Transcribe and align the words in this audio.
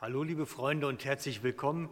Hallo 0.00 0.22
liebe 0.22 0.46
Freunde 0.46 0.86
und 0.86 1.04
herzlich 1.04 1.42
willkommen. 1.42 1.90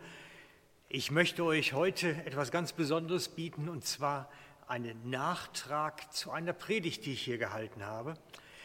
Ich 0.88 1.10
möchte 1.10 1.42
euch 1.42 1.72
heute 1.72 2.10
etwas 2.24 2.52
ganz 2.52 2.72
Besonderes 2.72 3.28
bieten 3.28 3.68
und 3.68 3.84
zwar 3.84 4.30
einen 4.68 5.10
Nachtrag 5.10 6.12
zu 6.14 6.30
einer 6.30 6.52
Predigt, 6.52 7.04
die 7.04 7.14
ich 7.14 7.22
hier 7.22 7.36
gehalten 7.36 7.84
habe. 7.84 8.14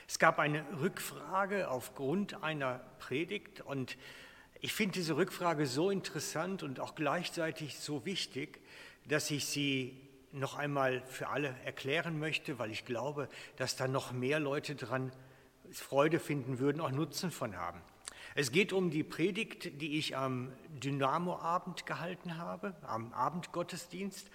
Es 0.08 0.20
gab 0.20 0.38
eine 0.38 0.64
Rückfrage 0.80 1.72
aufgrund 1.72 2.44
einer 2.44 2.82
Predigt 3.00 3.62
und 3.62 3.98
ich 4.60 4.74
finde 4.74 4.94
diese 4.94 5.18
Rückfrage 5.18 5.66
so 5.66 5.90
interessant 5.90 6.62
und 6.62 6.80
auch 6.80 6.94
gleichzeitig 6.94 7.80
so 7.80 8.06
wichtig, 8.06 8.62
dass 9.08 9.32
ich 9.32 9.48
sie 9.48 10.08
noch 10.32 10.56
einmal 10.56 11.02
für 11.08 11.30
alle 11.30 11.56
erklären 11.66 12.20
möchte, 12.20 12.60
weil 12.60 12.70
ich 12.70 12.86
glaube, 12.86 13.28
dass 13.56 13.76
da 13.76 13.88
noch 13.88 14.12
mehr 14.12 14.40
Leute 14.40 14.76
dran 14.76 15.12
Freude 15.72 16.20
finden 16.20 16.60
würden, 16.60 16.80
auch 16.80 16.92
Nutzen 16.92 17.32
von 17.32 17.58
haben. 17.58 17.82
Es 18.36 18.52
geht 18.52 18.74
um 18.74 18.90
die 18.90 19.04
Predigt, 19.04 19.82
die 19.82 19.98
ich 19.98 20.16
am 20.16 20.54
Dynamo-Abend 20.70 21.86
gehalten 21.86 22.38
habe, 22.38 22.76
am 22.82 23.14
Abendgottesdienst. 23.14 24.30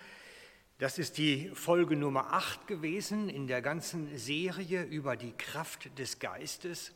Das 0.79 0.99
ist 0.99 1.17
die 1.17 1.51
Folge 1.55 1.97
Nummer 1.97 2.33
8 2.35 2.67
gewesen 2.67 3.29
in 3.29 3.47
der 3.47 3.63
ganzen 3.63 4.17
Serie 4.19 4.83
über 4.83 5.17
die 5.17 5.33
Kraft 5.33 5.99
des 5.99 6.19
Geistes. 6.19 6.93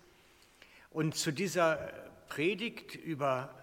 Und 0.90 1.14
zu 1.16 1.32
dieser 1.32 1.76
Predigt 2.28 2.94
über 2.94 3.54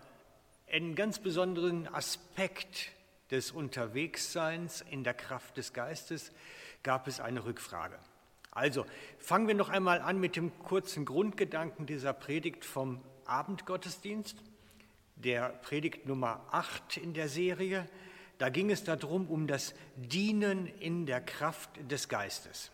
einen 0.71 0.95
ganz 0.95 1.19
besonderen 1.19 1.87
Aspekt 1.93 2.91
des 3.31 3.51
Unterwegsseins 3.51 4.83
in 4.89 5.03
der 5.03 5.13
Kraft 5.13 5.57
des 5.57 5.73
Geistes 5.73 6.31
gab 6.83 7.07
es 7.07 7.19
eine 7.19 7.45
Rückfrage. 7.45 7.99
Also 8.51 8.85
fangen 9.19 9.47
wir 9.47 9.55
noch 9.55 9.69
einmal 9.69 10.01
an 10.01 10.19
mit 10.19 10.35
dem 10.35 10.57
kurzen 10.59 11.05
Grundgedanken 11.05 11.85
dieser 11.85 12.13
Predigt 12.13 12.65
vom 12.65 13.01
Abendgottesdienst, 13.27 14.37
der 15.15 15.49
Predigt 15.49 16.05
Nummer 16.05 16.45
8 16.51 16.97
in 16.97 17.13
der 17.13 17.29
Serie. 17.29 17.87
Da 18.37 18.49
ging 18.49 18.69
es 18.69 18.83
darum, 18.83 19.27
um 19.27 19.47
das 19.47 19.73
Dienen 19.95 20.67
in 20.79 21.05
der 21.05 21.21
Kraft 21.21 21.69
des 21.89 22.07
Geistes. 22.07 22.71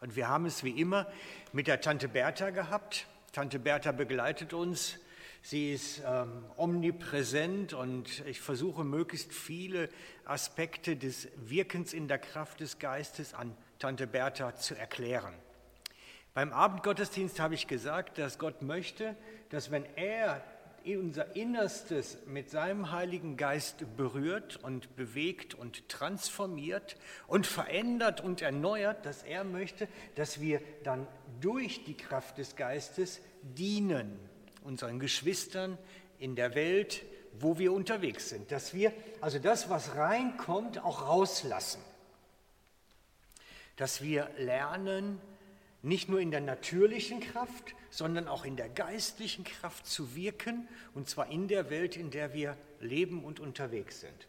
Und 0.00 0.16
wir 0.16 0.28
haben 0.28 0.46
es 0.46 0.64
wie 0.64 0.80
immer 0.80 1.06
mit 1.52 1.66
der 1.66 1.80
Tante 1.80 2.08
Bertha 2.08 2.50
gehabt. 2.50 3.06
Tante 3.32 3.58
Bertha 3.58 3.92
begleitet 3.92 4.52
uns. 4.52 4.98
Sie 5.42 5.72
ist 5.72 6.02
ähm, 6.06 6.44
omnipräsent 6.56 7.72
und 7.72 8.24
ich 8.26 8.40
versuche 8.40 8.84
möglichst 8.84 9.32
viele 9.32 9.88
Aspekte 10.24 10.96
des 10.96 11.28
Wirkens 11.36 11.92
in 11.92 12.08
der 12.08 12.18
Kraft 12.18 12.60
des 12.60 12.78
Geistes 12.78 13.34
an 13.34 13.56
Tante 13.78 14.06
Bertha 14.06 14.54
zu 14.54 14.76
erklären. 14.76 15.34
Beim 16.34 16.52
Abendgottesdienst 16.54 17.40
habe 17.40 17.54
ich 17.54 17.66
gesagt, 17.66 18.16
dass 18.16 18.38
Gott 18.38 18.62
möchte, 18.62 19.16
dass 19.50 19.70
wenn 19.70 19.84
er 19.96 20.42
unser 20.84 21.36
Innerstes 21.36 22.16
mit 22.26 22.50
seinem 22.50 22.90
Heiligen 22.90 23.36
Geist 23.36 23.84
berührt 23.96 24.56
und 24.56 24.96
bewegt 24.96 25.54
und 25.54 25.88
transformiert 25.90 26.96
und 27.26 27.46
verändert 27.46 28.22
und 28.22 28.40
erneuert, 28.40 29.04
dass 29.04 29.22
er 29.22 29.44
möchte, 29.44 29.88
dass 30.14 30.40
wir 30.40 30.60
dann 30.84 31.06
durch 31.40 31.84
die 31.84 31.96
Kraft 31.96 32.38
des 32.38 32.56
Geistes 32.56 33.20
dienen, 33.42 34.18
unseren 34.64 34.98
Geschwistern 34.98 35.76
in 36.18 36.34
der 36.34 36.54
Welt, 36.54 37.02
wo 37.34 37.58
wir 37.58 37.72
unterwegs 37.72 38.30
sind. 38.30 38.50
Dass 38.50 38.74
wir 38.74 38.92
also 39.20 39.38
das, 39.38 39.68
was 39.68 39.96
reinkommt, 39.96 40.82
auch 40.82 41.06
rauslassen. 41.06 41.82
Dass 43.76 44.02
wir 44.02 44.30
lernen, 44.38 45.20
nicht 45.82 46.08
nur 46.08 46.20
in 46.20 46.30
der 46.30 46.40
natürlichen 46.40 47.20
Kraft, 47.20 47.74
sondern 47.90 48.28
auch 48.28 48.44
in 48.44 48.56
der 48.56 48.68
geistlichen 48.68 49.44
Kraft 49.44 49.86
zu 49.86 50.14
wirken, 50.14 50.68
und 50.94 51.08
zwar 51.08 51.28
in 51.28 51.48
der 51.48 51.70
Welt, 51.70 51.96
in 51.96 52.10
der 52.10 52.32
wir 52.32 52.56
leben 52.80 53.24
und 53.24 53.40
unterwegs 53.40 54.00
sind. 54.00 54.28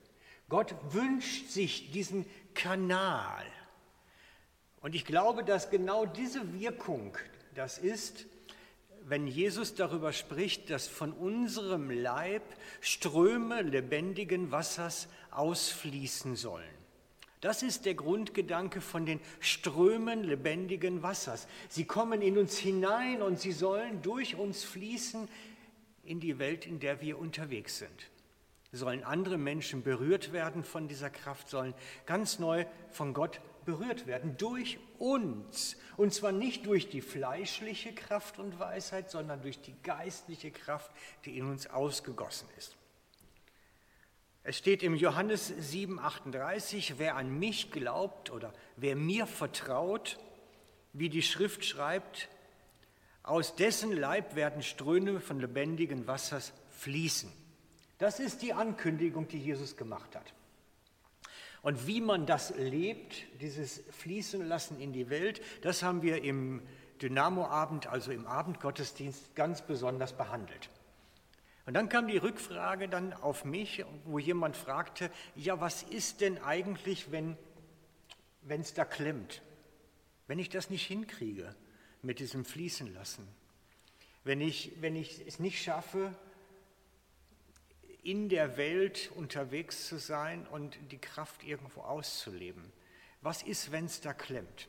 Gott 0.49 0.75
wünscht 0.89 1.49
sich 1.49 1.91
diesen 1.91 2.25
Kanal. 2.53 3.45
Und 4.81 4.95
ich 4.95 5.05
glaube, 5.05 5.43
dass 5.43 5.69
genau 5.69 6.05
diese 6.05 6.59
Wirkung 6.59 7.17
das 7.55 7.77
ist, 7.77 8.25
wenn 9.05 9.27
Jesus 9.27 9.75
darüber 9.75 10.13
spricht, 10.13 10.69
dass 10.69 10.87
von 10.87 11.11
unserem 11.11 11.89
Leib 11.89 12.43
Ströme 12.81 13.61
lebendigen 13.61 14.51
Wassers 14.51 15.07
ausfließen 15.31 16.35
sollen. 16.35 16.82
Das 17.43 17.61
ist 17.61 17.85
der 17.85 17.93
Grundgedanke 17.93 18.79
von 18.79 19.05
den 19.05 19.19
Strömen 19.41 20.23
lebendigen 20.23 21.03
Wassers. 21.03 21.45
Sie 21.67 21.83
kommen 21.83 22.21
in 22.21 22.37
uns 22.37 22.57
hinein 22.57 23.21
und 23.21 23.37
sie 23.37 23.51
sollen 23.51 24.01
durch 24.01 24.37
uns 24.37 24.63
fließen 24.63 25.27
in 26.05 26.21
die 26.21 26.39
Welt, 26.39 26.65
in 26.65 26.79
der 26.79 27.01
wir 27.01 27.19
unterwegs 27.19 27.79
sind. 27.79 28.09
Sollen 28.71 29.03
andere 29.03 29.37
Menschen 29.37 29.83
berührt 29.83 30.31
werden 30.31 30.63
von 30.63 30.87
dieser 30.87 31.09
Kraft, 31.09 31.49
sollen 31.49 31.73
ganz 32.05 32.39
neu 32.39 32.65
von 32.91 33.13
Gott 33.13 33.41
berührt 33.65 34.07
werden, 34.07 34.37
durch 34.37 34.79
uns. 34.97 35.75
Und 35.97 36.13
zwar 36.13 36.31
nicht 36.31 36.65
durch 36.65 36.89
die 36.89 37.01
fleischliche 37.01 37.93
Kraft 37.93 38.39
und 38.39 38.57
Weisheit, 38.57 39.11
sondern 39.11 39.41
durch 39.41 39.59
die 39.59 39.75
geistliche 39.83 40.51
Kraft, 40.51 40.91
die 41.25 41.37
in 41.37 41.49
uns 41.49 41.67
ausgegossen 41.67 42.47
ist. 42.57 42.77
Es 44.45 44.57
steht 44.57 44.83
im 44.83 44.95
Johannes 44.95 45.53
7:38, 45.57 46.95
wer 46.97 47.15
an 47.15 47.39
mich 47.39 47.71
glaubt 47.71 48.29
oder 48.29 48.53
wer 48.75 48.95
mir 48.95 49.25
vertraut, 49.25 50.19
wie 50.91 51.07
die 51.09 51.21
Schrift 51.21 51.63
schreibt, 51.63 52.27
aus 53.23 53.55
dessen 53.55 53.93
Leib 53.93 54.35
werden 54.35 54.61
Ströme 54.61 55.21
von 55.21 55.39
lebendigen 55.39 56.07
Wassers 56.07 56.51
fließen. 56.71 57.31
Das 57.99 58.19
ist 58.19 58.41
die 58.41 58.51
Ankündigung, 58.51 59.29
die 59.29 59.39
Jesus 59.39 59.77
gemacht 59.77 60.13
hat. 60.13 60.33
Und 61.61 61.87
wie 61.87 62.01
man 62.01 62.25
das 62.25 62.53
lebt, 62.57 63.23
dieses 63.39 63.81
Fließen 63.91 64.45
lassen 64.45 64.77
in 64.81 64.91
die 64.91 65.09
Welt, 65.09 65.41
das 65.61 65.81
haben 65.81 66.01
wir 66.01 66.21
im 66.21 66.61
Dynamo-Abend, 67.01 67.87
also 67.87 68.11
im 68.11 68.27
Abendgottesdienst, 68.27 69.33
ganz 69.35 69.61
besonders 69.61 70.11
behandelt. 70.11 70.69
Und 71.65 71.75
dann 71.75 71.87
kam 71.87 72.07
die 72.07 72.17
Rückfrage 72.17 72.89
dann 72.89 73.13
auf 73.13 73.45
mich, 73.45 73.85
wo 74.03 74.19
jemand 74.19 74.57
fragte, 74.57 75.09
ja, 75.35 75.61
was 75.61 75.83
ist 75.83 76.21
denn 76.21 76.37
eigentlich, 76.39 77.11
wenn 77.11 77.37
es 78.47 78.73
da 78.73 78.83
klemmt? 78.83 79.41
Wenn 80.27 80.39
ich 80.39 80.49
das 80.49 80.69
nicht 80.69 80.85
hinkriege 80.85 81.55
mit 82.01 82.19
diesem 82.19 82.43
Fließen 82.43 82.93
lassen? 82.93 83.27
Wenn 84.25 84.41
ich, 84.41 84.73
wenn 84.81 84.95
ich 84.95 85.25
es 85.25 85.39
nicht 85.39 85.61
schaffe, 85.61 86.13
in 88.03 88.27
der 88.27 88.57
Welt 88.57 89.11
unterwegs 89.15 89.87
zu 89.87 89.97
sein 89.97 90.45
und 90.47 90.77
die 90.91 90.97
Kraft 90.97 91.43
irgendwo 91.43 91.81
auszuleben? 91.81 92.71
Was 93.21 93.41
ist, 93.41 93.71
wenn 93.71 93.85
es 93.85 94.01
da 94.01 94.13
klemmt? 94.13 94.67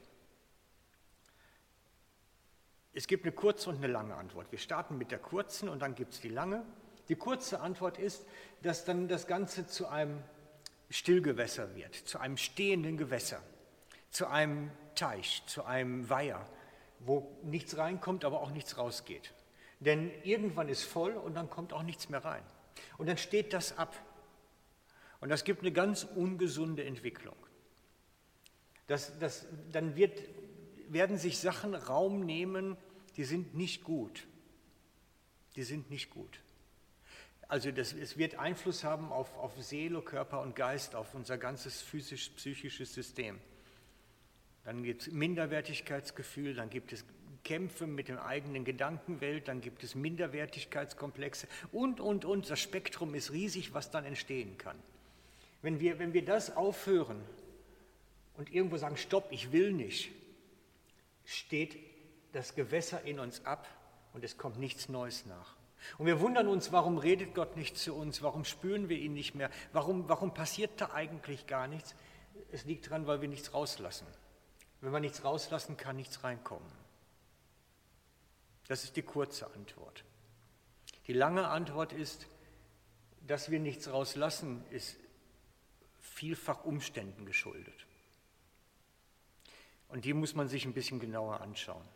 Es 2.93 3.09
gibt 3.09 3.25
eine 3.25 3.33
kurze 3.33 3.71
und 3.71 3.77
eine 3.77 3.89
lange 3.89 4.15
Antwort. 4.15 4.53
Wir 4.53 4.61
starten 4.61 4.97
mit 4.97 5.11
der 5.11 5.19
kurzen 5.19 5.69
und 5.69 5.81
dann 5.81 5.97
gibt 5.97 6.13
es 6.13 6.21
die 6.21 6.29
lange. 6.29 6.65
Die 7.09 7.17
kurze 7.17 7.61
Antwort 7.61 7.99
ist, 7.99 8.25
dass 8.63 8.85
dann 8.85 9.09
das 9.09 9.27
Ganze 9.27 9.67
zu 9.67 9.87
einem 9.89 10.23
Stillgewässer 10.91 11.75
wird, 11.75 11.95
zu 11.95 12.19
einem 12.19 12.37
stehenden 12.37 12.97
Gewässer, 12.97 13.43
zu 14.11 14.27
einem 14.27 14.71
Teich, 14.95 15.43
zu 15.47 15.65
einem 15.65 16.09
Weiher, 16.09 16.47
wo 17.01 17.37
nichts 17.43 17.77
reinkommt, 17.77 18.25
aber 18.25 18.41
auch 18.41 18.51
nichts 18.51 18.79
rausgeht. 18.79 19.35
Denn 19.81 20.11
irgendwann 20.23 20.69
ist 20.69 20.85
voll 20.85 21.13
und 21.13 21.35
dann 21.35 21.51
kommt 21.51 21.73
auch 21.73 21.83
nichts 21.83 22.09
mehr 22.09 22.25
rein. 22.25 22.43
Und 22.97 23.09
dann 23.09 23.19
steht 23.19 23.53
das 23.53 23.77
ab. 23.77 23.95
Und 25.21 25.29
das 25.29 25.45
gibt 25.45 25.61
eine 25.61 25.73
ganz 25.73 26.05
ungesunde 26.05 26.85
Entwicklung. 26.85 27.37
Das, 28.87 29.19
das, 29.19 29.47
dann 29.73 29.97
wird, 29.97 30.23
werden 30.89 31.19
sich 31.19 31.39
Sachen 31.39 31.75
Raum 31.75 32.25
nehmen, 32.25 32.77
die 33.17 33.25
sind 33.25 33.55
nicht 33.55 33.85
gut. 33.85 34.27
Die 35.57 35.63
sind 35.63 35.91
nicht 35.91 36.11
gut. 36.11 36.41
Also 37.49 37.71
das, 37.71 37.93
es 37.93 38.17
wird 38.17 38.37
Einfluss 38.37 38.85
haben 38.85 39.13
auf, 39.13 39.37
auf 39.37 39.53
Seele, 39.63 40.01
Körper 40.03 40.41
und 40.41 40.57
Geist, 40.57 40.95
auf 40.95 41.15
unser 41.15 41.39
ganzes 41.39 41.83
physisch-psychisches 41.83 42.95
System. 42.95 43.39
Dann 44.65 44.83
gibt 44.83 45.03
es 45.03 45.13
Minderwertigkeitsgefühl, 45.13 46.55
dann 46.55 46.71
gibt 46.71 46.93
es 46.93 47.05
Kämpfe 47.45 47.87
mit 47.87 48.09
der 48.09 48.25
eigenen 48.25 48.65
Gedankenwelt, 48.65 49.49
dann 49.49 49.61
gibt 49.61 49.85
es 49.85 49.95
Minderwertigkeitskomplexe 49.95 51.47
und, 51.71 52.01
und, 52.01 52.25
und. 52.25 52.49
Das 52.49 52.61
Spektrum 52.61 53.15
ist 53.15 53.33
riesig, 53.33 53.75
was 53.75 53.91
dann 53.91 54.05
entstehen 54.05 54.57
kann. 54.57 54.79
Wenn 55.61 55.81
wir, 55.81 55.99
wenn 55.99 56.15
wir 56.15 56.25
das 56.25 56.57
aufhören 56.57 57.23
und 58.37 58.53
irgendwo 58.53 58.79
sagen, 58.79 58.97
stopp, 58.97 59.29
ich 59.31 59.53
will 59.53 59.73
nicht, 59.73 60.11
steht 61.27 61.77
das 62.33 62.55
Gewässer 62.55 63.03
in 63.03 63.19
uns 63.19 63.45
ab 63.45 63.69
und 64.15 64.25
es 64.25 64.39
kommt 64.39 64.59
nichts 64.59 64.89
Neues 64.89 65.27
nach. 65.27 65.55
Und 65.99 66.07
wir 66.07 66.21
wundern 66.21 66.49
uns, 66.49 66.73
warum 66.73 66.99
redet 66.99 67.35
Gott 67.35 67.57
nicht 67.57 67.77
zu 67.77 67.95
uns, 67.95 68.23
warum 68.23 68.45
spüren 68.45 68.89
wir 68.89 68.99
ihn 68.99 69.13
nicht 69.13 69.35
mehr, 69.35 69.51
warum, 69.73 70.09
warum 70.09 70.35
passiert 70.35 70.81
da 70.81 70.93
eigentlich 70.93 71.47
gar 71.47 71.67
nichts. 71.67 71.95
Es 72.53 72.65
liegt 72.65 72.87
daran, 72.87 73.07
weil 73.07 73.21
wir 73.21 73.29
nichts 73.29 73.53
rauslassen. 73.55 74.07
Wenn 74.81 74.93
wir 74.93 75.01
nichts 75.01 75.25
rauslassen, 75.25 75.77
kann 75.77 75.97
nichts 75.97 76.25
reinkommen. 76.25 76.71
Das 78.67 78.85
ist 78.85 78.97
die 78.97 79.03
kurze 79.03 79.47
Antwort. 79.55 80.05
Die 81.07 81.13
lange 81.13 81.49
Antwort 81.49 81.93
ist, 81.93 82.27
dass 83.27 83.51
wir 83.51 83.61
nichts 83.61 83.91
rauslassen, 83.91 84.65
ist 84.71 84.97
vielfach 86.01 86.65
Umständen 86.65 87.27
geschuldet. 87.27 87.87
Und 89.89 90.05
die 90.05 90.15
muss 90.15 90.35
man 90.35 90.49
sich 90.49 90.65
ein 90.65 90.73
bisschen 90.73 90.99
genauer 90.99 91.41
anschauen. 91.41 91.87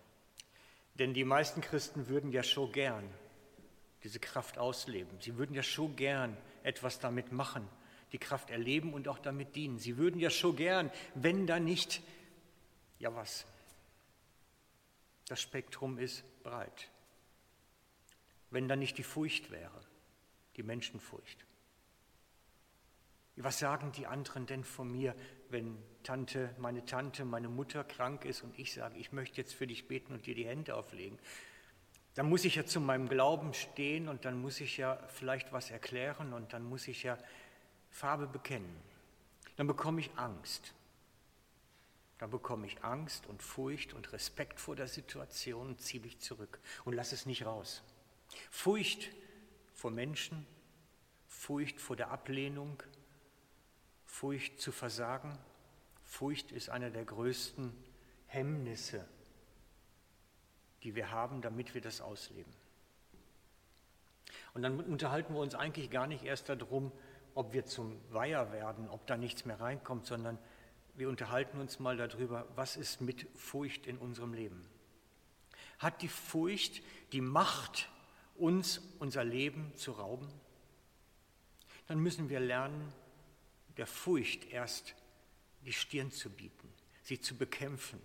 Denn 0.95 1.15
die 1.15 1.25
meisten 1.25 1.61
Christen 1.61 2.09
würden 2.09 2.33
ja 2.33 2.43
schon 2.43 2.73
gern 2.73 3.09
diese 4.05 4.21
Kraft 4.21 4.59
ausleben. 4.59 5.21
Sie 5.21 5.37
würden 5.37 5.55
ja 5.55 5.63
schon 5.63 5.97
gern 5.97 6.37
etwas 6.63 6.99
damit 6.99 7.33
machen, 7.33 7.69
die 8.13 8.19
Kraft 8.19 8.51
erleben 8.51 8.95
und 8.95 9.09
auch 9.09 9.19
damit 9.19 9.57
dienen. 9.57 9.79
Sie 9.79 9.97
würden 9.97 10.21
ja 10.21 10.31
schon 10.31 10.57
gern, 10.57 10.91
wenn 11.15 11.47
da 11.47 11.59
nicht, 11.59 12.03
ja 12.99 13.15
was, 13.15 13.47
das 15.27 15.41
Spektrum 15.41 15.99
ist 15.99 16.25
breit. 16.43 16.91
Wenn 18.51 18.67
da 18.67 18.77
nicht 18.77 18.97
die 18.97 19.03
Furcht 19.03 19.51
wäre, 19.51 19.81
die 20.57 20.63
Menschenfurcht. 20.63 21.45
Was 23.41 23.61
sagen 23.61 23.93
die 23.93 24.07
anderen 24.07 24.47
denn 24.47 24.65
von 24.65 24.91
mir, 24.91 25.15
wenn 25.49 25.79
Tante, 26.03 26.55
meine 26.59 26.85
Tante, 26.85 27.25
meine 27.25 27.49
Mutter 27.49 27.85
krank 27.85 28.25
ist 28.25 28.43
und 28.43 28.59
ich 28.59 28.73
sage, 28.73 28.99
ich 28.99 29.13
möchte 29.13 29.37
jetzt 29.37 29.55
für 29.55 29.67
dich 29.67 29.87
beten 29.87 30.13
und 30.13 30.27
dir 30.27 30.35
die 30.35 30.47
Hände 30.47 30.75
auflegen? 30.75 31.19
Dann 32.19 32.29
muss 32.29 32.45
ich 32.45 32.57
ja 32.57 32.67
zu 32.67 32.81
meinem 32.81 33.09
Glauben 33.09 33.55
stehen 33.55 34.09
und 34.09 34.25
dann 34.25 34.41
muss 34.41 34.59
ich 34.59 34.77
ja 34.77 34.99
vielleicht 35.07 35.53
was 35.53 35.71
erklären 35.71 36.33
und 36.33 36.53
dann 36.53 36.65
muss 36.65 36.89
ich 36.89 37.05
ja 37.05 37.17
Farbe 37.91 38.27
bekennen. 38.27 38.75
Dann 39.55 39.69
bekomme 39.69 40.01
ich 40.01 40.11
Angst. 40.17 40.75
Dann 42.19 42.31
bekomme 42.31 42.67
ich 42.67 42.83
Angst 42.83 43.29
und 43.29 43.41
Furcht 43.41 43.95
und 43.95 44.13
Respekt 44.13 44.59
vor 44.59 44.75
der 44.75 44.89
Situation 44.89 45.69
und 45.69 45.81
ziehe 45.81 46.03
mich 46.03 46.19
zurück 46.19 46.59
und 46.85 46.95
lasse 46.95 47.15
es 47.15 47.25
nicht 47.25 47.47
raus. 47.47 47.85
Furcht 48.51 49.11
vor 49.73 49.93
Menschen, 49.93 50.45
Furcht 51.29 51.81
vor 51.81 51.95
der 51.95 52.11
Ablehnung, 52.11 52.83
Furcht 54.07 54.61
zu 54.61 54.73
versagen. 54.73 55.39
Furcht 56.03 56.51
ist 56.51 56.69
einer 56.69 56.91
der 56.91 57.05
größten 57.05 57.73
Hemmnisse, 58.27 59.07
die 60.83 60.95
wir 60.95 61.11
haben, 61.11 61.43
damit 61.43 61.75
wir 61.75 61.81
das 61.81 62.01
ausleben. 62.01 62.53
Und 64.55 64.63
dann 64.63 64.81
unterhalten 64.81 65.35
wir 65.35 65.41
uns 65.41 65.55
eigentlich 65.55 65.91
gar 65.91 66.07
nicht 66.07 66.25
erst 66.25 66.49
darum, 66.49 66.93
ob 67.35 67.53
wir 67.53 67.65
zum 67.67 68.01
Weiher 68.11 68.53
werden, 68.53 68.89
ob 68.89 69.07
da 69.07 69.17
nichts 69.17 69.45
mehr 69.45 69.61
reinkommt, 69.61 70.07
sondern 70.07 70.39
wir 70.95 71.09
unterhalten 71.09 71.61
uns 71.61 71.79
mal 71.79 71.97
darüber, 71.97 72.47
was 72.57 72.77
ist 72.77 73.01
mit 73.01 73.27
Furcht 73.37 73.87
in 73.87 73.99
unserem 73.99 74.35
Leben. 74.35 74.69
Hat 75.79 76.03
die 76.03 76.09
Furcht 76.09 76.83
die 77.13 77.21
Macht, 77.21 77.89
uns 78.35 78.81
unser 78.99 79.23
Leben 79.23 79.73
zu 79.77 79.93
rauben? 79.93 80.29
Dann 81.87 82.01
müssen 82.01 82.29
wir 82.29 82.41
lernen, 82.41 82.93
der 83.77 83.87
Furcht 83.87 84.51
erst 84.51 84.95
die 85.65 85.73
Stirn 85.73 86.11
zu 86.11 86.31
bieten, 86.31 86.73
sie 87.03 87.21
zu 87.21 87.37
bekämpfen. 87.37 88.01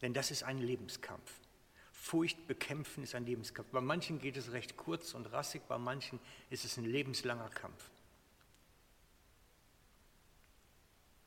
Denn 0.00 0.14
das 0.14 0.30
ist 0.30 0.44
ein 0.44 0.58
Lebenskampf. 0.58 1.40
Furcht 2.00 2.46
bekämpfen 2.46 3.02
ist 3.02 3.14
ein 3.14 3.26
Lebenskampf. 3.26 3.68
Bei 3.70 3.80
manchen 3.80 4.18
geht 4.18 4.36
es 4.36 4.52
recht 4.52 4.76
kurz 4.76 5.14
und 5.14 5.26
rassig, 5.32 5.62
bei 5.68 5.78
manchen 5.78 6.20
ist 6.48 6.64
es 6.64 6.76
ein 6.78 6.84
lebenslanger 6.84 7.50
Kampf. 7.50 7.90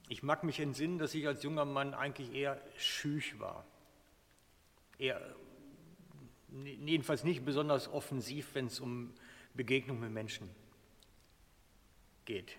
Ich 0.07 0.23
mag 0.23 0.43
mich 0.43 0.59
entsinnen, 0.59 0.97
dass 0.97 1.13
ich 1.13 1.27
als 1.27 1.43
junger 1.43 1.65
Mann 1.65 1.93
eigentlich 1.93 2.33
eher 2.33 2.59
schüch 2.77 3.39
war. 3.39 3.65
Eher, 4.97 5.21
jedenfalls 6.63 7.23
nicht 7.23 7.45
besonders 7.45 7.87
offensiv, 7.87 8.55
wenn 8.55 8.65
es 8.65 8.79
um 8.79 9.13
Begegnung 9.53 9.99
mit 9.99 10.11
Menschen 10.11 10.49
geht. 12.25 12.57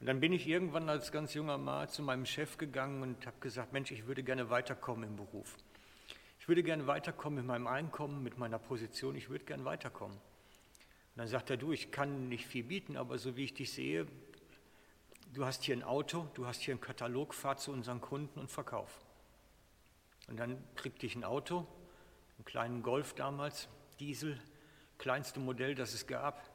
Und 0.00 0.06
dann 0.06 0.20
bin 0.20 0.32
ich 0.32 0.46
irgendwann 0.46 0.88
als 0.88 1.12
ganz 1.12 1.34
junger 1.34 1.56
Mann 1.56 1.88
zu 1.88 2.02
meinem 2.02 2.26
Chef 2.26 2.58
gegangen 2.58 3.02
und 3.02 3.26
habe 3.26 3.38
gesagt, 3.40 3.72
Mensch, 3.72 3.90
ich 3.90 4.06
würde 4.06 4.22
gerne 4.22 4.50
weiterkommen 4.50 5.08
im 5.08 5.16
Beruf. 5.16 5.56
Ich 6.46 6.48
würde 6.48 6.62
gerne 6.62 6.86
weiterkommen 6.86 7.38
mit 7.38 7.46
meinem 7.46 7.66
Einkommen, 7.66 8.22
mit 8.22 8.38
meiner 8.38 8.60
Position, 8.60 9.16
ich 9.16 9.28
würde 9.28 9.44
gerne 9.44 9.64
weiterkommen. 9.64 10.16
Und 10.16 11.16
dann 11.16 11.26
sagt 11.26 11.50
er, 11.50 11.56
du, 11.56 11.72
ich 11.72 11.90
kann 11.90 12.28
nicht 12.28 12.46
viel 12.46 12.62
bieten, 12.62 12.96
aber 12.96 13.18
so 13.18 13.36
wie 13.36 13.42
ich 13.42 13.54
dich 13.54 13.72
sehe, 13.72 14.06
du 15.34 15.44
hast 15.44 15.64
hier 15.64 15.74
ein 15.74 15.82
Auto, 15.82 16.28
du 16.34 16.46
hast 16.46 16.62
hier 16.62 16.74
einen 16.74 16.80
Katalog, 16.80 17.34
fahr 17.34 17.56
zu 17.56 17.72
unseren 17.72 18.00
Kunden 18.00 18.38
und 18.38 18.48
verkauf. 18.48 19.04
Und 20.28 20.36
dann 20.36 20.62
kriegte 20.76 21.04
ich 21.04 21.16
ein 21.16 21.24
Auto, 21.24 21.66
einen 22.36 22.44
kleinen 22.44 22.82
Golf 22.84 23.14
damals, 23.14 23.68
Diesel, 23.98 24.40
kleinste 24.98 25.40
Modell, 25.40 25.74
das 25.74 25.94
es 25.94 26.06
gab, 26.06 26.48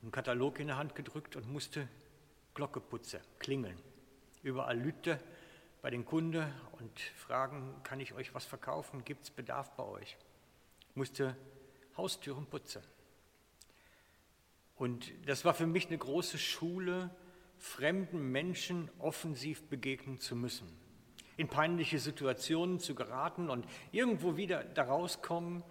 einen 0.00 0.10
Katalog 0.10 0.58
in 0.58 0.68
der 0.68 0.78
Hand 0.78 0.94
gedrückt 0.94 1.36
und 1.36 1.52
musste 1.52 1.86
Glocke 2.54 2.80
putze, 2.80 3.20
klingeln. 3.38 3.76
Überall 4.42 4.78
Lütte 4.78 5.20
bei 5.82 5.90
den 5.90 6.04
Kunden 6.04 6.46
und 6.78 7.00
fragen, 7.16 7.74
kann 7.82 7.98
ich 7.98 8.14
euch 8.14 8.32
was 8.34 8.44
verkaufen? 8.44 9.04
Gibt 9.04 9.24
es 9.24 9.30
Bedarf 9.30 9.72
bei 9.72 9.82
euch? 9.82 10.16
Musste 10.94 11.36
Haustüren 11.96 12.46
putzen. 12.46 12.82
Und 14.76 15.12
das 15.26 15.44
war 15.44 15.54
für 15.54 15.66
mich 15.66 15.88
eine 15.88 15.98
große 15.98 16.38
Schule, 16.38 17.10
fremden 17.58 18.30
Menschen 18.30 18.90
offensiv 18.98 19.62
begegnen 19.64 20.18
zu 20.18 20.34
müssen, 20.34 20.66
in 21.36 21.48
peinliche 21.48 21.98
Situationen 21.98 22.78
zu 22.78 22.94
geraten 22.94 23.50
und 23.50 23.66
irgendwo 23.90 24.36
wieder 24.36 24.64
da 24.64 24.84
rauskommen, 24.84 25.62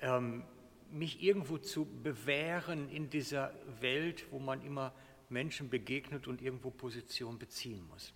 ähm, 0.00 0.44
mich 0.90 1.22
irgendwo 1.22 1.58
zu 1.58 1.84
bewähren 1.84 2.88
in 2.90 3.10
dieser 3.10 3.52
Welt, 3.80 4.26
wo 4.30 4.38
man 4.38 4.62
immer 4.62 4.94
Menschen 5.28 5.68
begegnet 5.68 6.26
und 6.26 6.40
irgendwo 6.40 6.70
Position 6.70 7.38
beziehen 7.38 7.86
muss. 7.88 8.14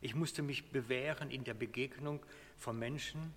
Ich 0.00 0.14
musste 0.14 0.42
mich 0.42 0.70
bewähren 0.70 1.30
in 1.30 1.44
der 1.44 1.54
Begegnung 1.54 2.24
von 2.56 2.78
Menschen 2.78 3.34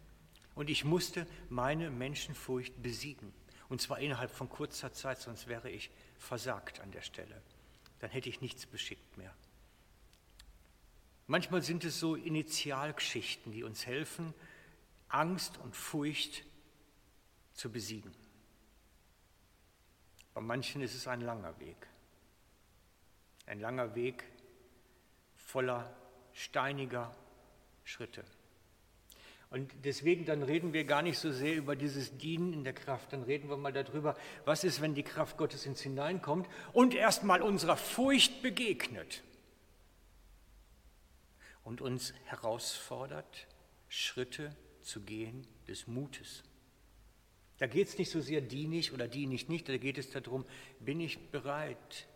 und 0.55 0.69
ich 0.69 0.85
musste 0.85 1.27
meine 1.49 1.89
Menschenfurcht 1.89 2.81
besiegen. 2.81 3.33
Und 3.69 3.81
zwar 3.81 3.99
innerhalb 3.99 4.31
von 4.31 4.49
kurzer 4.49 4.93
Zeit, 4.93 5.19
sonst 5.19 5.47
wäre 5.47 5.69
ich 5.69 5.89
versagt 6.17 6.79
an 6.79 6.91
der 6.91 7.01
Stelle. 7.01 7.41
Dann 7.99 8.11
hätte 8.11 8.29
ich 8.29 8.41
nichts 8.41 8.65
beschickt 8.65 9.17
mehr. 9.17 9.33
Manchmal 11.27 11.61
sind 11.61 11.83
es 11.85 11.99
so 11.99 12.15
Initialgeschichten, 12.15 13.51
die 13.51 13.63
uns 13.63 13.85
helfen, 13.85 14.33
Angst 15.07 15.57
und 15.57 15.75
Furcht 15.75 16.43
zu 17.53 17.71
besiegen. 17.71 18.13
Bei 20.33 20.41
manchen 20.41 20.81
ist 20.81 20.95
es 20.95 21.07
ein 21.07 21.21
langer 21.21 21.59
Weg. 21.59 21.87
Ein 23.45 23.59
langer 23.59 23.95
Weg 23.95 24.23
voller 25.35 25.95
steiniger 26.33 27.15
Schritte. 27.83 28.23
Und 29.53 29.71
deswegen, 29.83 30.25
dann 30.25 30.41
reden 30.41 30.73
wir 30.73 30.83
gar 30.83 31.03
nicht 31.03 31.19
so 31.19 31.31
sehr 31.31 31.55
über 31.55 31.75
dieses 31.75 32.17
Dienen 32.17 32.53
in 32.53 32.63
der 32.63 32.73
Kraft, 32.73 33.13
dann 33.13 33.21
reden 33.21 33.49
wir 33.49 33.57
mal 33.57 33.71
darüber, 33.71 34.17
was 34.45 34.63
ist, 34.63 34.81
wenn 34.81 34.95
die 34.95 35.03
Kraft 35.03 35.37
Gottes 35.37 35.67
ins 35.67 35.81
Hineinkommt 35.81 36.49
und 36.71 36.95
erstmal 36.95 37.43
unserer 37.43 37.77
Furcht 37.77 38.41
begegnet 38.41 39.21
und 41.63 41.81
uns 41.81 42.15
herausfordert, 42.25 43.47
Schritte 43.89 44.55
zu 44.81 45.01
gehen 45.01 45.45
des 45.67 45.85
Mutes. 45.85 46.43
Da 47.59 47.67
geht 47.67 47.87
es 47.87 47.97
nicht 47.99 48.09
so 48.09 48.21
sehr, 48.21 48.41
diene 48.41 48.77
ich 48.77 48.91
oder 48.91 49.07
diene 49.07 49.35
ich 49.35 49.49
nicht, 49.49 49.69
da 49.69 49.77
geht 49.77 49.99
es 49.99 50.09
darum, 50.09 50.45
bin 50.79 50.99
ich 50.99 51.29
bereit, 51.29 52.07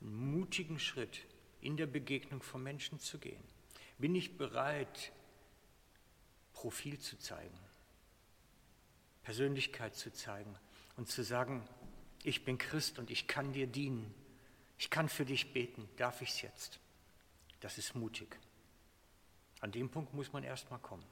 einen 0.00 0.32
mutigen 0.32 0.80
Schritt 0.80 1.20
in 1.60 1.76
der 1.76 1.86
Begegnung 1.86 2.42
von 2.42 2.64
Menschen 2.64 2.98
zu 2.98 3.18
gehen? 3.18 3.42
Bin 4.00 4.14
ich 4.14 4.38
bereit, 4.38 5.12
Profil 6.54 6.98
zu 6.98 7.18
zeigen, 7.18 7.58
Persönlichkeit 9.22 9.94
zu 9.94 10.12
zeigen 10.12 10.56
und 10.96 11.08
zu 11.08 11.22
sagen, 11.22 11.66
ich 12.22 12.44
bin 12.44 12.58
Christ 12.58 12.98
und 12.98 13.10
ich 13.10 13.26
kann 13.26 13.52
dir 13.52 13.66
dienen, 13.66 14.14
ich 14.78 14.90
kann 14.90 15.08
für 15.08 15.24
dich 15.24 15.52
beten, 15.52 15.88
darf 15.96 16.22
ich 16.22 16.30
es 16.30 16.42
jetzt? 16.42 16.80
Das 17.60 17.76
ist 17.76 17.94
mutig. 17.94 18.38
An 19.60 19.72
dem 19.72 19.90
Punkt 19.90 20.14
muss 20.14 20.32
man 20.32 20.44
erstmal 20.44 20.78
kommen. 20.80 21.04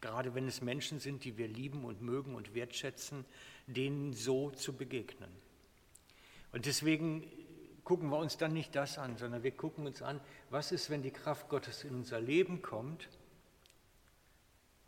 Gerade 0.00 0.34
wenn 0.34 0.48
es 0.48 0.60
Menschen 0.60 1.00
sind, 1.00 1.24
die 1.24 1.36
wir 1.36 1.48
lieben 1.48 1.84
und 1.84 2.00
mögen 2.00 2.34
und 2.34 2.54
wertschätzen, 2.54 3.24
denen 3.66 4.14
so 4.14 4.50
zu 4.50 4.72
begegnen. 4.74 5.30
Und 6.52 6.64
deswegen 6.64 7.30
gucken 7.86 8.10
wir 8.10 8.18
uns 8.18 8.36
dann 8.36 8.52
nicht 8.52 8.74
das 8.74 8.98
an, 8.98 9.16
sondern 9.16 9.44
wir 9.44 9.52
gucken 9.52 9.86
uns 9.86 10.02
an, 10.02 10.20
was 10.50 10.72
ist, 10.72 10.90
wenn 10.90 11.04
die 11.04 11.12
Kraft 11.12 11.48
Gottes 11.48 11.84
in 11.84 11.94
unser 11.94 12.20
Leben 12.20 12.60
kommt 12.60 13.08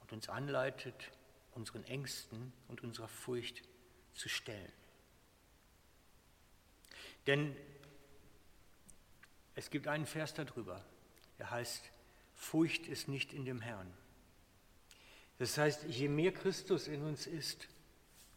und 0.00 0.12
uns 0.12 0.28
anleitet, 0.28 1.12
unseren 1.52 1.84
Ängsten 1.84 2.52
und 2.66 2.82
unserer 2.82 3.06
Furcht 3.06 3.62
zu 4.14 4.28
stellen. 4.28 4.72
Denn 7.28 7.54
es 9.54 9.70
gibt 9.70 9.86
einen 9.86 10.04
Vers 10.04 10.34
darüber, 10.34 10.84
der 11.38 11.52
heißt, 11.52 11.92
Furcht 12.34 12.88
ist 12.88 13.06
nicht 13.06 13.32
in 13.32 13.44
dem 13.44 13.60
Herrn. 13.60 13.94
Das 15.38 15.56
heißt, 15.56 15.84
je 15.84 16.08
mehr 16.08 16.32
Christus 16.32 16.88
in 16.88 17.04
uns 17.04 17.28
ist, 17.28 17.68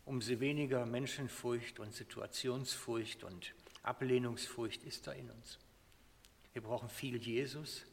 umso 0.06 0.40
weniger 0.40 0.86
Menschenfurcht 0.86 1.80
und 1.80 1.96
Situationsfurcht 1.96 3.24
und 3.24 3.56
Ablehnungsfurcht 3.84 4.84
ist 4.84 5.08
da 5.08 5.12
in 5.12 5.30
uns. 5.32 5.60
Wir 6.54 6.62
brauchen 6.62 6.90
viel 6.90 7.18
Jesus 7.18 7.86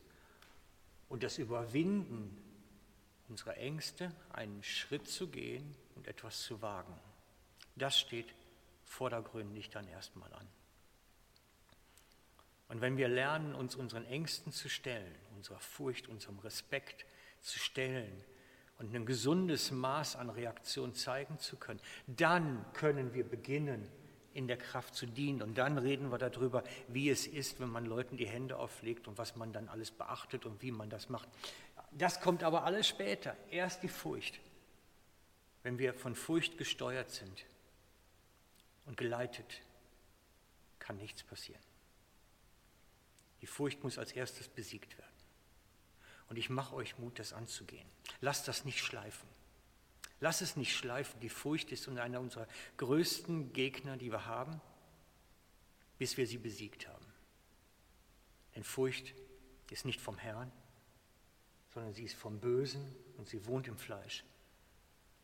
und 1.09 1.23
das 1.23 1.39
Überwinden 1.39 2.37
unserer 3.29 3.57
Ängste, 3.57 4.13
einen 4.33 4.63
Schritt 4.63 5.09
zu 5.09 5.29
gehen 5.29 5.75
und 5.95 6.09
etwas 6.09 6.43
zu 6.43 6.61
wagen. 6.63 6.95
Das 7.77 7.99
steht 7.99 8.35
vordergründig 8.85 9.71
dann 9.71 9.87
erstmal 9.87 10.33
an. 10.33 10.49
Und 12.69 12.81
wenn 12.81 12.97
wir 12.97 13.09
lernen, 13.09 13.55
uns 13.55 13.77
unseren 13.77 14.05
Ängsten 14.05 14.53
zu 14.53 14.69
stellen, 14.69 15.15
unserer 15.37 15.61
Furcht, 15.61 16.09
unserem 16.09 16.39
Respekt 16.41 17.07
zu 17.41 17.59
stellen 17.59 18.25
und 18.79 18.95
ein 18.95 19.07
gesundes 19.07 19.71
Maß 19.71 20.17
an 20.17 20.31
Reaktion 20.31 20.95
zeigen 20.95 21.39
zu 21.39 21.57
können, 21.57 21.81
dann 22.07 22.65
können 22.75 23.15
wir 23.15 23.25
beginnen, 23.25 23.91
in 24.35 24.47
der 24.47 24.57
Kraft 24.57 24.95
zu 24.95 25.07
dienen. 25.07 25.43
Und 25.43 25.59
dann 25.59 25.79
reden 25.79 26.11
wir 26.11 26.19
darüber, 26.19 26.63
wie 26.89 27.11
es 27.11 27.27
ist, 27.27 27.61
wenn 27.61 27.71
man 27.71 27.87
Leuten 27.87 28.17
die 28.17 28.27
Hände 28.27 28.57
auflegt 28.57 29.09
und 29.09 29.19
was 29.19 29.37
man 29.37 29.53
dann 29.53 29.69
alles 29.69 29.91
beachtet 29.91 30.47
und 30.47 30.63
wie 30.63 30.71
man 30.71 30.91
das 30.91 31.09
macht. 31.09 31.29
Das 31.93 32.21
kommt 32.21 32.43
aber 32.43 32.65
alles 32.65 32.87
später. 32.87 33.37
Erst 33.51 33.83
die 33.83 33.89
Furcht. 33.89 34.41
Wenn 35.63 35.79
wir 35.79 35.95
von 35.95 36.15
Furcht 36.15 36.59
gesteuert 36.59 37.11
sind 37.11 37.45
und 38.87 38.97
geleitet, 38.97 39.61
kann 40.79 40.97
nichts 40.97 41.23
passieren. 41.23 41.63
Die 43.41 43.47
Furcht 43.47 43.83
muss 43.83 43.99
als 43.99 44.13
erstes 44.13 44.49
besiegt 44.49 44.97
werden. 44.99 45.09
Und 46.29 46.37
ich 46.37 46.51
mache 46.51 46.75
euch 46.75 46.99
Mut, 46.99 47.19
das 47.19 47.33
anzugehen. 47.33 47.89
Lasst 48.21 48.49
das 48.49 48.65
nicht 48.65 48.81
schleifen. 48.81 49.29
Lass 50.21 50.41
es 50.41 50.57
nicht 50.57 50.75
schleifen. 50.75 51.21
Die 51.21 51.29
Furcht 51.29 51.71
ist 51.71 51.89
einer 51.89 52.21
unserer 52.21 52.49
größten 52.77 53.53
Gegner, 53.53 53.97
die 53.97 54.11
wir 54.11 54.27
haben, 54.27 54.61
bis 55.99 56.17
wir 56.17 56.27
sie 56.27 56.39
besiegt 56.39 56.89
haben. 56.89 57.07
Denn 58.55 58.65
Furcht 58.65 59.15
ist 59.71 59.85
nicht 59.85 60.01
vom 60.01 60.19
Herrn, 60.19 60.51
sondern 61.73 61.93
sie 61.93 62.05
ist 62.05 62.17
vom 62.17 62.41
Bösen 62.41 62.95
und 63.17 63.29
sie 63.29 63.47
wohnt 63.47 63.69
im 63.69 63.79
Fleisch. 63.79 64.25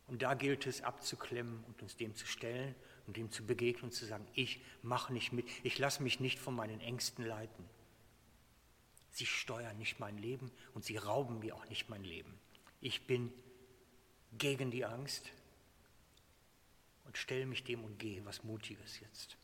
Und 0.06 0.22
da 0.22 0.34
gilt 0.34 0.66
es 0.66 0.82
abzuklemmen 0.82 1.64
und 1.64 1.80
uns 1.82 1.96
dem 1.96 2.14
zu 2.14 2.26
stellen 2.26 2.74
und 3.06 3.16
dem 3.16 3.30
zu 3.30 3.44
begegnen 3.46 3.84
und 3.84 3.92
zu 3.92 4.04
sagen, 4.04 4.26
ich 4.34 4.60
mache 4.82 5.12
nicht 5.12 5.32
mit, 5.32 5.46
ich 5.62 5.78
lasse 5.78 6.02
mich 6.02 6.20
nicht 6.20 6.38
von 6.38 6.54
meinen 6.54 6.80
Ängsten 6.80 7.24
leiten. 7.24 7.64
Sie 9.10 9.26
steuern 9.26 9.78
nicht 9.78 10.00
mein 10.00 10.18
Leben 10.18 10.50
und 10.74 10.84
sie 10.84 10.96
rauben 10.96 11.38
mir 11.38 11.54
auch 11.54 11.66
nicht 11.68 11.88
mein 11.88 12.04
Leben. 12.04 12.38
Ich 12.80 13.06
bin 13.06 13.32
gegen 14.38 14.70
die 14.70 14.84
Angst 14.84 15.30
und 17.04 17.16
stelle 17.16 17.46
mich 17.46 17.64
dem 17.64 17.84
und 17.84 17.98
gehe 17.98 18.24
was 18.24 18.44
Mutiges 18.44 19.00
jetzt. 19.00 19.36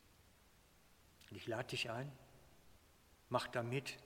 Und 1.29 1.37
ich 1.37 1.47
lade 1.47 1.69
dich 1.69 1.89
ein, 1.89 2.11
mach 3.29 3.47
damit, 3.47 3.97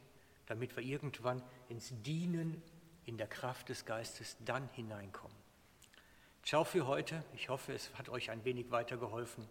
damit 0.46 0.76
wir 0.76 0.84
irgendwann 0.84 1.42
ins 1.70 1.92
Dienen 2.04 2.62
in 3.06 3.18
der 3.18 3.28
Kraft 3.28 3.70
des 3.70 3.86
Geistes 3.86 4.38
dann 4.46 4.70
hineinkommen. 4.70 5.36
Ciao 6.44 6.64
für 6.64 6.86
heute. 6.86 7.24
Ich 7.34 7.50
hoffe, 7.50 7.74
es 7.74 7.92
hat 7.96 8.10
euch 8.10 8.30
ein 8.30 8.44
wenig 8.46 8.70
weitergeholfen. 8.70 9.48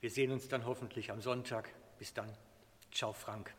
Wir 0.00 0.10
sehen 0.10 0.32
uns 0.32 0.48
dann 0.48 0.66
hoffentlich 0.66 1.10
am 1.12 1.20
Sonntag. 1.20 1.72
Bis 1.98 2.12
dann. 2.12 2.32
Ciao, 2.90 3.12
Frank. 3.12 3.54